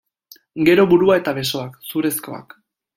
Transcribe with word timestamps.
Gero 0.69 0.87
burua 0.95 1.19
eta 1.23 1.37
besoak, 1.41 1.79
zurezkoak. 1.93 2.63